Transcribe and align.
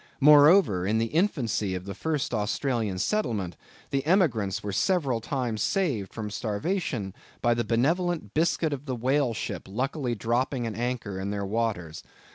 Moreover, 0.19 0.87
in 0.87 0.97
the 0.97 1.05
infancy 1.13 1.75
of 1.75 1.85
the 1.85 1.93
first 1.93 2.33
Australian 2.33 2.97
settlement, 2.97 3.55
the 3.91 4.03
emigrants 4.03 4.63
were 4.63 4.71
several 4.71 5.21
times 5.21 5.61
saved 5.61 6.11
from 6.11 6.31
starvation 6.31 7.13
by 7.39 7.53
the 7.53 7.63
benevolent 7.63 8.33
biscuit 8.33 8.73
of 8.73 8.87
the 8.87 8.95
whale 8.95 9.35
ship 9.35 9.67
luckily 9.67 10.15
dropping 10.15 10.65
an 10.65 10.73
anchor 10.73 11.19
in 11.19 11.29
their 11.29 11.45
waters. 11.45 12.01